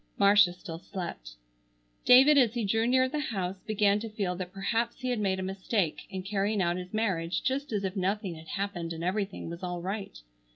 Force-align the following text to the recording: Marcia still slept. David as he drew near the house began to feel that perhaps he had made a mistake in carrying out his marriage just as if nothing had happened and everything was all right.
Marcia 0.17 0.51
still 0.51 0.79
slept. 0.79 1.35
David 2.05 2.35
as 2.35 2.55
he 2.55 2.65
drew 2.65 2.87
near 2.87 3.07
the 3.07 3.19
house 3.19 3.59
began 3.59 3.99
to 3.99 4.09
feel 4.09 4.35
that 4.35 4.51
perhaps 4.51 5.01
he 5.01 5.11
had 5.11 5.19
made 5.19 5.39
a 5.39 5.43
mistake 5.43 6.07
in 6.09 6.23
carrying 6.23 6.59
out 6.59 6.75
his 6.77 6.91
marriage 6.91 7.43
just 7.43 7.71
as 7.71 7.83
if 7.83 7.95
nothing 7.95 8.33
had 8.33 8.47
happened 8.47 8.93
and 8.93 9.03
everything 9.03 9.47
was 9.47 9.61
all 9.61 9.79
right. 9.79 10.21